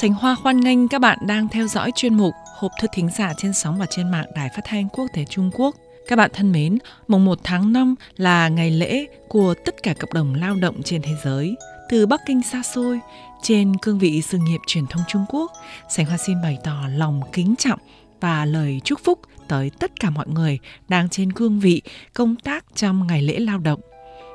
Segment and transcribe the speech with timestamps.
[0.00, 3.32] Sánh Hoa hoan nghênh các bạn đang theo dõi chuyên mục Hộp thư thính giả
[3.36, 5.74] trên sóng và trên mạng Đài Phát thanh Quốc tế Trung Quốc.
[6.08, 6.78] Các bạn thân mến,
[7.08, 11.02] mùng 1 tháng 5 là ngày lễ của tất cả cộng đồng lao động trên
[11.02, 11.54] thế giới.
[11.88, 13.00] Từ Bắc Kinh xa xôi,
[13.42, 15.52] trên cương vị sự nghiệp truyền thông Trung Quốc,
[15.88, 17.78] Sánh Hoa xin bày tỏ lòng kính trọng
[18.20, 21.82] và lời chúc phúc tới tất cả mọi người đang trên cương vị
[22.14, 23.80] công tác trong ngày lễ lao động.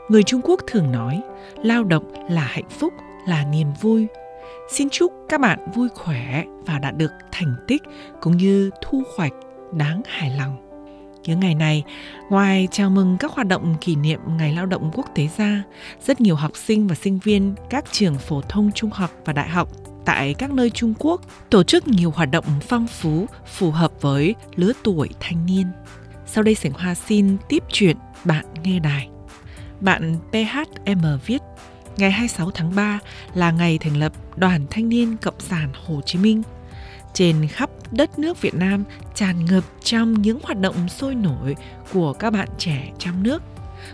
[0.09, 1.21] Người Trung Quốc thường nói,
[1.63, 2.93] lao động là hạnh phúc,
[3.27, 4.07] là niềm vui,
[4.69, 7.81] Xin chúc các bạn vui khỏe và đạt được thành tích
[8.21, 9.33] cũng như thu hoạch
[9.73, 10.57] đáng hài lòng.
[11.23, 11.83] Những ngày này,
[12.29, 15.63] ngoài chào mừng các hoạt động kỷ niệm Ngày Lao động Quốc tế ra,
[16.05, 19.49] rất nhiều học sinh và sinh viên các trường phổ thông trung học và đại
[19.49, 19.69] học
[20.05, 24.35] tại các nơi Trung Quốc tổ chức nhiều hoạt động phong phú phù hợp với
[24.55, 25.65] lứa tuổi thanh niên.
[26.25, 29.09] Sau đây Sảnh Hoa xin tiếp chuyện bạn nghe đài.
[29.79, 31.41] Bạn PHM viết
[31.97, 32.99] Ngày 26 tháng 3
[33.33, 36.41] là ngày thành lập Đoàn Thanh niên Cộng sản Hồ Chí Minh.
[37.13, 38.83] Trên khắp đất nước Việt Nam
[39.15, 41.55] tràn ngập trong những hoạt động sôi nổi
[41.93, 43.43] của các bạn trẻ trong nước.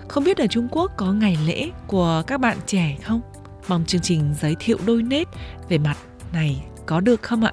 [0.08, 3.22] Không biết ở Trung Quốc có ngày lễ của các bạn trẻ không?
[3.67, 5.28] Mong chương trình giới thiệu đôi nét
[5.70, 5.98] về mặt
[6.34, 7.52] này có được không ạ?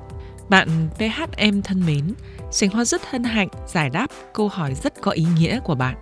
[0.48, 2.14] Bạn PHM thân mến,
[2.50, 5.96] Sành Hoa rất hân hạnh giải đáp câu hỏi rất có ý nghĩa của bạn.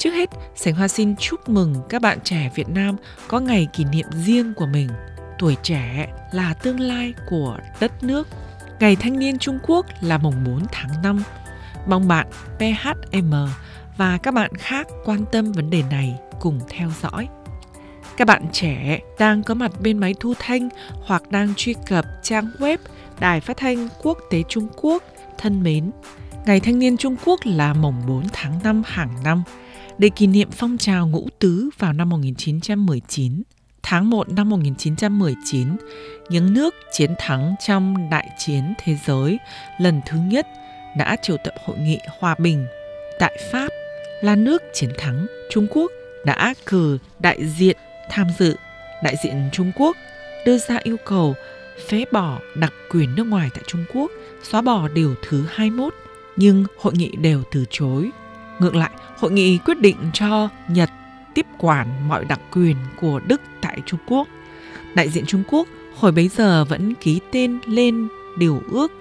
[0.00, 2.96] Trước hết, Sảnh Hoa xin chúc mừng các bạn trẻ Việt Nam
[3.28, 4.88] có ngày kỷ niệm riêng của mình.
[5.38, 8.28] Tuổi trẻ là tương lai của đất nước.
[8.80, 11.22] Ngày Thanh niên Trung Quốc là mùng 4 tháng 5.
[11.86, 12.26] Mong bạn
[12.58, 13.34] PHM
[13.96, 17.28] và các bạn khác quan tâm vấn đề này cùng theo dõi.
[18.16, 20.68] Các bạn trẻ đang có mặt bên máy thu thanh
[21.02, 22.78] hoặc đang truy cập trang web
[23.20, 25.02] Đài Phát thanh Quốc tế Trung Quốc
[25.38, 25.90] thân mến.
[26.46, 29.42] Ngày Thanh niên Trung Quốc là mùng 4 tháng 5 hàng năm
[30.00, 33.42] để kỷ niệm phong trào ngũ tứ vào năm 1919.
[33.82, 35.68] Tháng 1 năm 1919,
[36.28, 39.38] những nước chiến thắng trong đại chiến thế giới
[39.80, 40.46] lần thứ nhất
[40.96, 42.66] đã triệu tập hội nghị hòa bình
[43.18, 43.68] tại Pháp
[44.22, 45.92] là nước chiến thắng Trung Quốc
[46.24, 47.76] đã cử đại diện
[48.10, 48.56] tham dự.
[49.02, 49.96] Đại diện Trung Quốc
[50.46, 51.34] đưa ra yêu cầu
[51.88, 54.10] phế bỏ đặc quyền nước ngoài tại Trung Quốc,
[54.42, 55.94] xóa bỏ điều thứ 21,
[56.36, 58.10] nhưng hội nghị đều từ chối.
[58.60, 60.90] Ngược lại, hội nghị quyết định cho Nhật
[61.34, 64.28] tiếp quản mọi đặc quyền của Đức tại Trung Quốc.
[64.94, 68.92] Đại diện Trung Quốc hồi bấy giờ vẫn ký tên lên điều ước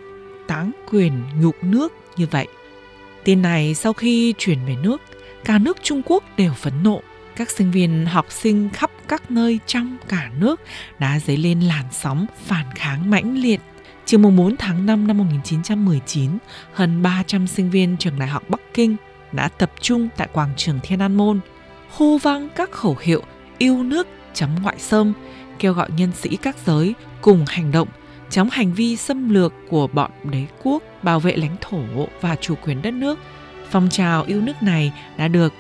[0.48, 2.48] táng quyền nhục nước như vậy.
[3.24, 5.02] Tin này sau khi chuyển về nước,
[5.44, 7.02] cả nước Trung Quốc đều phấn nộ.
[7.36, 10.62] Các sinh viên học sinh khắp các nơi trong cả nước
[11.00, 13.62] đã dấy lên làn sóng phản kháng mãnh liệt.
[14.06, 16.32] Chiều 4 tháng 5 năm 1919,
[16.74, 18.96] hơn 300 sinh viên trường Đại học Bắc Kinh
[19.32, 21.40] đã tập trung tại quảng trường Thiên An Môn,
[21.90, 23.22] hô vang các khẩu hiệu
[23.58, 25.14] yêu nước chấm ngoại xâm,
[25.60, 27.88] kêu gọi nhân sĩ các giới cùng hành động
[28.30, 31.82] chống hành vi xâm lược của bọn đế quốc bảo vệ lãnh thổ
[32.22, 33.20] và chủ quyền đất nước.
[33.70, 35.54] Phong trào yêu nước này đã được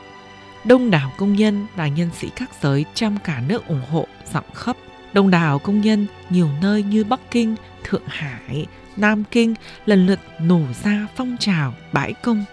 [0.66, 4.53] đông đảo công nhân và nhân sĩ các giới trong cả nước ủng hộ rộng
[4.53, 4.78] khắp.
[5.13, 8.66] Đông đảo công nhân nhiều nơi như Bắc Kinh, Thượng Hải,
[8.97, 9.56] Nam Kinh
[9.86, 12.46] lần lượt nổ ra phong trào bãi công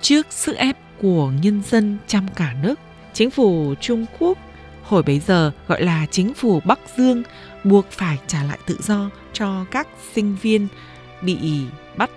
[0.00, 2.78] Trước sức ép của nhân dân trong cả nước,
[3.12, 4.38] chính phủ Trung Quốc
[4.82, 7.22] hồi bấy giờ gọi là chính phủ Bắc Dương
[7.64, 10.68] buộc phải trả lại tự do cho các sinh viên
[11.22, 11.38] bị
[11.96, 12.10] bắt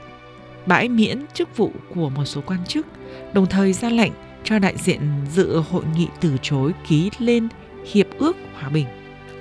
[0.66, 2.88] bãi miễn chức vụ của một số quan chức,
[3.34, 4.11] đồng thời ra lệnh
[4.44, 5.01] cho đại diện
[5.34, 7.47] dự hội nghị từ chối ký lên
[7.91, 8.88] hiệp ước hòa bình.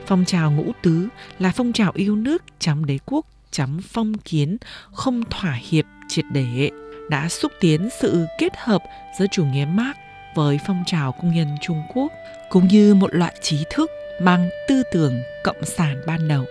[0.06, 4.56] Phong trào ngũ tứ là phong trào yêu nước chấm đế quốc chấm phong kiến
[4.92, 6.70] không thỏa hiệp triệt để
[7.08, 8.82] đã xúc tiến sự kết hợp
[9.18, 9.96] giữa chủ nghĩa Marx
[10.34, 12.12] với phong trào công nhân Trung Quốc
[12.50, 16.44] cũng như một loại trí thức mang tư tưởng cộng sản ban đầu.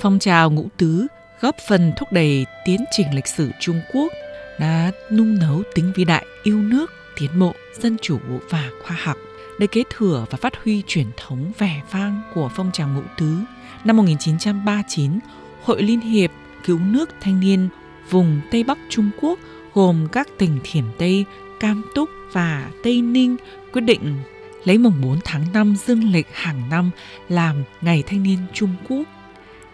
[0.00, 1.06] Phong trào ngũ tứ
[1.40, 4.12] góp phần thúc đẩy tiến trình lịch sử Trung Quốc
[4.58, 6.90] đã nung nấu tính vĩ đại yêu nước,
[7.20, 8.18] tiến bộ, dân chủ
[8.50, 9.16] và khoa học
[9.58, 13.36] để kế thừa và phát huy truyền thống vẻ vang của phong trào ngũ tứ.
[13.84, 15.18] Năm 1939,
[15.62, 16.30] Hội Liên hiệp
[16.64, 17.68] Cứu nước Thanh niên
[18.10, 19.38] vùng Tây Bắc Trung Quốc
[19.78, 21.24] gồm các tỉnh Thiểm Tây,
[21.60, 23.36] Cam Túc và Tây Ninh
[23.72, 24.16] quyết định
[24.64, 26.90] lấy mùng 4 tháng 5 dương lịch hàng năm
[27.28, 29.02] làm Ngày Thanh niên Trung Quốc.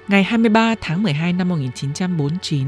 [0.08, 2.66] Ngày 23 tháng 12 năm 1949,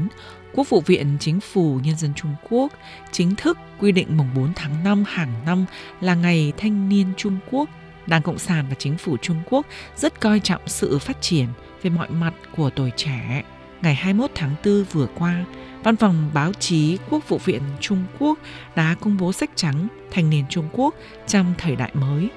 [0.53, 2.73] Quốc vụ viện Chính phủ Nhân dân Trung Quốc
[3.11, 5.65] chính thức quy định mùng 4 tháng 5 hàng năm
[6.01, 7.69] là Ngày Thanh niên Trung Quốc.
[8.07, 11.47] Đảng Cộng sản và Chính phủ Trung Quốc rất coi trọng sự phát triển
[11.81, 13.43] về mọi mặt của tuổi trẻ.
[13.81, 15.45] Ngày 21 tháng 4 vừa qua,
[15.83, 18.39] Văn phòng báo chí Quốc vụ viện Trung Quốc
[18.75, 20.95] đã công bố sách trắng Thanh niên Trung Quốc
[21.27, 22.29] trong thời đại mới.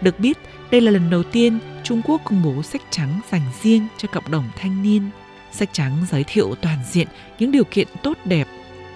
[0.00, 0.38] Được biết,
[0.70, 4.30] đây là lần đầu tiên Trung Quốc công bố sách trắng dành riêng cho cộng
[4.30, 5.10] đồng thanh niên.
[5.52, 7.08] Sách trắng giới thiệu toàn diện
[7.38, 8.48] những điều kiện tốt đẹp,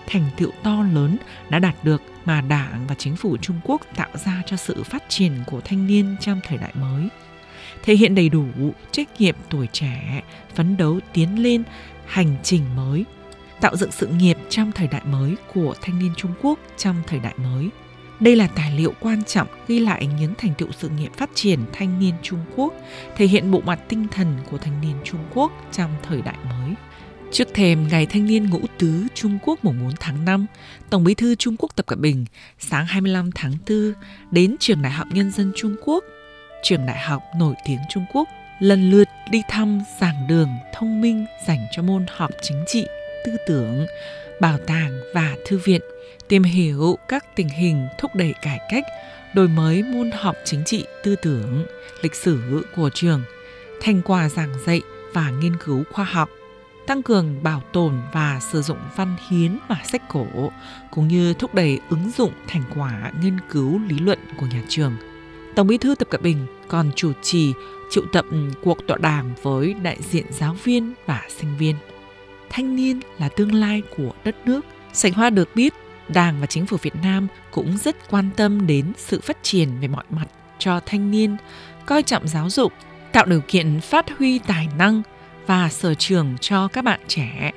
[0.06, 1.16] thành tựu to lớn
[1.50, 5.04] đã đạt được mà Đảng và chính phủ Trung Quốc tạo ra cho sự phát
[5.08, 7.08] triển của thanh niên trong thời đại mới.
[7.82, 8.46] Thể hiện đầy đủ
[8.90, 10.22] trách nhiệm tuổi trẻ,
[10.54, 11.62] phấn đấu tiến lên
[12.06, 13.04] hành trình mới,
[13.62, 17.20] tạo dựng sự nghiệp trong thời đại mới của thanh niên Trung Quốc trong thời
[17.20, 17.68] đại mới.
[18.20, 21.60] Đây là tài liệu quan trọng ghi lại những thành tựu sự nghiệp phát triển
[21.72, 22.74] thanh niên Trung Quốc,
[23.16, 26.74] thể hiện bộ mặt tinh thần của thanh niên Trung Quốc trong thời đại mới.
[27.32, 30.46] Trước thềm Ngày Thanh niên Ngũ Tứ Trung Quốc mùng 4 tháng 5,
[30.90, 32.24] Tổng bí thư Trung Quốc Tập Cận Bình
[32.58, 33.92] sáng 25 tháng 4
[34.30, 36.04] đến Trường Đại học Nhân dân Trung Quốc,
[36.62, 38.28] trường đại học nổi tiếng Trung Quốc,
[38.60, 42.86] lần lượt đi thăm giảng đường thông minh dành cho môn học chính trị,
[43.24, 43.86] tư tưởng,
[44.40, 45.80] bảo tàng và thư viện,
[46.28, 48.84] tìm hiểu các tình hình thúc đẩy cải cách,
[49.34, 51.66] đổi mới môn học chính trị, tư tưởng,
[52.02, 53.22] lịch sử của trường,
[53.80, 54.80] thành quả giảng dạy
[55.12, 56.28] và nghiên cứu khoa học
[56.86, 60.26] tăng cường bảo tồn và sử dụng văn hiến và sách cổ,
[60.90, 64.96] cũng như thúc đẩy ứng dụng thành quả nghiên cứu lý luận của nhà trường.
[65.54, 67.52] Tổng bí thư Tập Cận Bình còn chủ trì
[67.90, 68.24] triệu tập
[68.62, 71.76] cuộc tọa đàm với đại diện giáo viên và sinh viên.
[72.52, 74.60] Thanh niên là tương lai của đất nước.
[74.93, 75.75] Sảnh Hoa được biết,
[76.08, 79.88] Đảng và chính phủ Việt Nam cũng rất quan tâm đến sự phát triển về
[79.88, 80.26] mọi mặt
[80.58, 81.37] cho thanh niên,
[81.87, 82.72] coi trọng giáo dục,
[83.12, 85.02] tạo điều kiện phát huy tài năng,
[85.46, 87.52] và sở trường cho các bạn trẻ.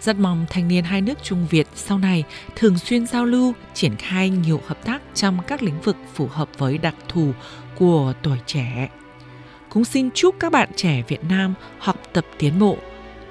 [0.00, 2.24] Rất mong thanh niên hai nước Trung Việt sau này
[2.56, 6.48] thường xuyên giao lưu, triển khai nhiều hợp tác trong các lĩnh vực phù hợp
[6.58, 7.32] với đặc thù
[7.78, 8.88] của tuổi trẻ.
[9.68, 12.78] Cũng xin chúc các bạn trẻ Việt Nam học tập tiến bộ,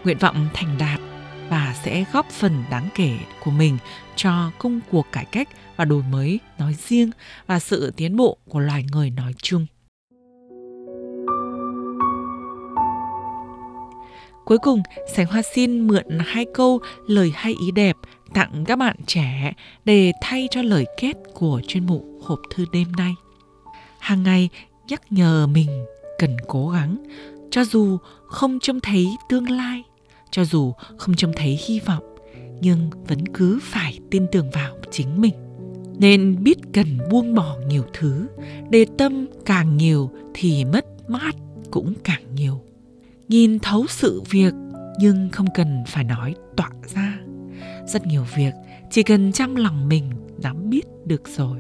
[0.04, 1.00] nguyện vọng thành đạt
[1.50, 3.78] và sẽ góp phần đáng kể của mình
[4.16, 7.12] cho công cuộc cải cách và đổi mới nói riêng
[7.48, 9.66] và sự tiến bộ của loài người nói chung.
[14.46, 14.82] Cuối cùng,
[15.16, 17.96] Sánh Hoa xin mượn hai câu lời hay ý đẹp
[18.34, 19.54] tặng các bạn trẻ
[19.86, 23.14] để thay cho lời kết của chuyên mục hộp thư đêm nay.
[24.00, 24.50] Hàng ngày
[24.88, 25.86] nhắc nhở mình
[26.20, 26.98] cần cố gắng,
[27.52, 29.84] cho dù không trông thấy tương lai,
[30.40, 32.04] cho dù không trông thấy hy vọng,
[32.62, 35.34] nhưng vẫn cứ phải tin tưởng vào chính mình.
[35.98, 38.28] Nên biết cần buông bỏ nhiều thứ,
[38.70, 41.36] để tâm càng nhiều thì mất mát
[41.72, 42.62] cũng càng nhiều.
[43.28, 44.54] Nhìn thấu sự việc
[45.00, 47.20] nhưng không cần phải nói tọa ra.
[47.88, 48.54] Rất nhiều việc
[48.92, 50.12] chỉ cần trong lòng mình
[50.44, 51.60] nắm biết được rồi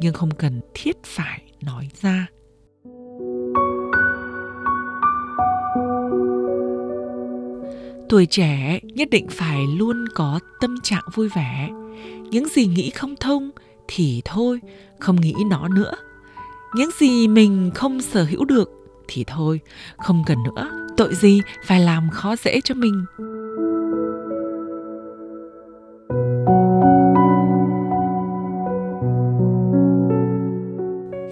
[0.00, 2.26] nhưng không cần thiết phải nói ra.
[8.10, 11.70] Tuổi trẻ nhất định phải luôn có tâm trạng vui vẻ.
[12.30, 13.50] Những gì nghĩ không thông
[13.88, 14.60] thì thôi,
[14.98, 15.92] không nghĩ nó nữa.
[16.74, 18.70] Những gì mình không sở hữu được
[19.08, 19.60] thì thôi,
[19.96, 20.70] không cần nữa.
[20.96, 23.04] Tội gì phải làm khó dễ cho mình?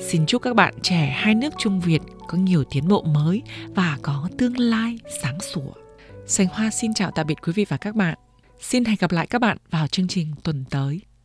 [0.00, 3.42] Xin chúc các bạn trẻ hai nước Trung Việt có nhiều tiến bộ mới
[3.74, 5.87] và có tương lai sáng sủa.
[6.28, 8.18] Sành Hoa xin chào tạm biệt quý vị và các bạn.
[8.60, 11.00] Xin hẹn gặp lại các bạn vào chương trình tuần tới.